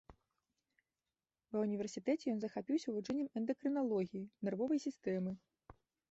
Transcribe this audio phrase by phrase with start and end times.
[1.55, 5.31] Ва ўніверсітэце ён захапіўся вывучэннем эндакрыналогіі, нервовай сістэмы.